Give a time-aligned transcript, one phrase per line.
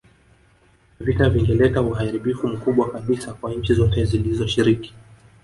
[0.99, 4.93] Vita vingeleta uharibifu mkubwa kabisa kwa nchi zote zilizoshiriki